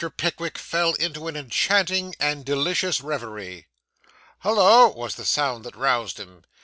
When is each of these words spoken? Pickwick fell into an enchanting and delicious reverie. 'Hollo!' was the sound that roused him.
Pickwick 0.17 0.57
fell 0.57 0.93
into 0.93 1.27
an 1.27 1.35
enchanting 1.35 2.15
and 2.19 2.43
delicious 2.43 3.01
reverie. 3.01 3.67
'Hollo!' 4.39 4.87
was 4.95 5.13
the 5.13 5.25
sound 5.25 5.63
that 5.63 5.75
roused 5.75 6.19
him. 6.19 6.43